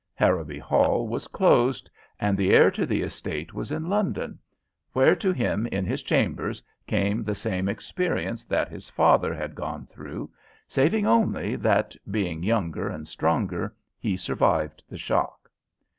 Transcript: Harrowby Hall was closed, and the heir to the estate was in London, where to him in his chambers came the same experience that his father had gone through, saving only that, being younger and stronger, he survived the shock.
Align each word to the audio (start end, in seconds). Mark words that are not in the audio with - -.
Harrowby 0.15 0.57
Hall 0.57 1.07
was 1.07 1.27
closed, 1.27 1.87
and 2.19 2.35
the 2.35 2.49
heir 2.49 2.71
to 2.71 2.87
the 2.87 3.03
estate 3.03 3.53
was 3.53 3.71
in 3.71 3.87
London, 3.87 4.39
where 4.93 5.15
to 5.15 5.31
him 5.31 5.67
in 5.67 5.85
his 5.85 6.01
chambers 6.01 6.63
came 6.87 7.23
the 7.23 7.35
same 7.35 7.69
experience 7.69 8.43
that 8.43 8.67
his 8.69 8.89
father 8.89 9.31
had 9.31 9.53
gone 9.53 9.85
through, 9.85 10.27
saving 10.67 11.05
only 11.05 11.55
that, 11.55 11.95
being 12.09 12.41
younger 12.41 12.89
and 12.89 13.07
stronger, 13.07 13.75
he 13.99 14.17
survived 14.17 14.81
the 14.89 14.97
shock. 14.97 15.51